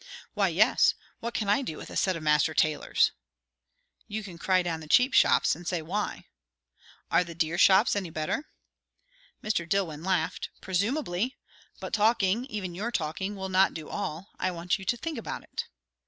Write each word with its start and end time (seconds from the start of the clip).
"Why 0.33 0.47
yes. 0.47 0.95
What 1.19 1.35
can 1.35 1.47
I 1.47 1.61
do 1.61 1.77
with 1.77 1.91
a 1.91 1.95
set 1.95 2.15
of 2.15 2.23
master 2.23 2.55
tailors?" 2.55 3.11
"You 4.07 4.23
can 4.23 4.39
cry 4.39 4.63
down 4.63 4.79
the 4.79 4.87
cheap 4.87 5.13
shops; 5.13 5.55
and 5.55 5.67
say 5.67 5.83
why." 5.83 6.25
"Are 7.11 7.23
the 7.23 7.35
dear 7.35 7.59
shops 7.59 7.95
any 7.95 8.09
better?" 8.09 8.47
Mr. 9.43 9.69
Dillwyn 9.69 10.03
laughed. 10.03 10.49
"Presumably! 10.59 11.37
But 11.79 11.93
talking 11.93 12.45
even 12.45 12.73
your 12.73 12.89
talking 12.89 13.35
will 13.35 13.49
not 13.49 13.75
do 13.75 13.89
all. 13.89 14.31
I 14.39 14.49
want 14.49 14.79
you 14.79 14.85
to 14.85 14.97
think 14.97 15.19
about 15.19 15.43
it." 15.43 15.65